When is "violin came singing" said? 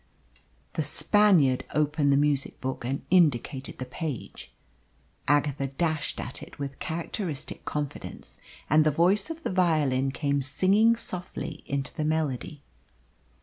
9.51-10.95